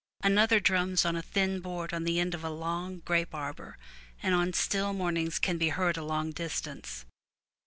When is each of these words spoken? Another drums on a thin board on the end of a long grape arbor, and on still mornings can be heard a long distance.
Another 0.23 0.59
drums 0.59 1.05
on 1.05 1.15
a 1.15 1.21
thin 1.21 1.59
board 1.59 1.93
on 1.93 2.05
the 2.05 2.19
end 2.19 2.33
of 2.33 2.43
a 2.43 2.49
long 2.49 3.01
grape 3.01 3.35
arbor, 3.35 3.77
and 4.23 4.33
on 4.33 4.51
still 4.51 4.93
mornings 4.93 5.37
can 5.37 5.59
be 5.59 5.69
heard 5.69 5.95
a 5.95 6.01
long 6.03 6.31
distance. 6.31 7.05